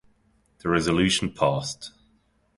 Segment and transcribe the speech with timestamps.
[0.63, 1.91] The resolution passed.